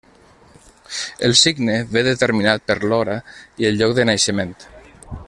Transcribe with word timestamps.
El 1.27 1.35
signe 1.41 1.75
ve 1.95 2.03
determinat 2.09 2.65
per 2.71 2.79
l'hora 2.87 3.21
i 3.65 3.71
el 3.73 3.79
lloc 3.83 3.97
de 4.01 4.11
naixement. 4.13 4.57